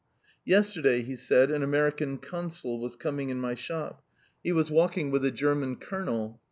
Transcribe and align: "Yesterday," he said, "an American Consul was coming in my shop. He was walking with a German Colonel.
"Yesterday," 0.45 1.03
he 1.03 1.15
said, 1.15 1.51
"an 1.51 1.61
American 1.61 2.17
Consul 2.17 2.79
was 2.79 2.95
coming 2.95 3.29
in 3.29 3.39
my 3.39 3.53
shop. 3.53 4.03
He 4.43 4.51
was 4.51 4.71
walking 4.71 5.11
with 5.11 5.23
a 5.23 5.29
German 5.29 5.75
Colonel. 5.75 6.39